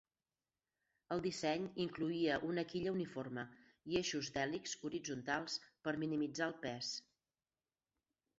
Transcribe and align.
El 1.15 1.19
disseny 1.25 1.67
incloïa 1.83 2.37
una 2.47 2.63
quilla 2.71 2.93
uniforme 2.95 3.43
i 3.93 3.99
eixos 4.01 4.31
d'hèlix 4.39 4.75
horitzontals 4.91 5.59
per 5.87 5.95
minimitzar 6.07 6.49
el 6.55 6.59
pes. 6.67 6.91